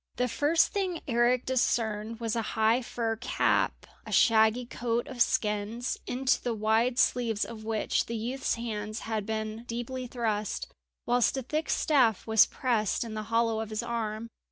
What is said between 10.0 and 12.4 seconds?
thrust, whilst a thick staff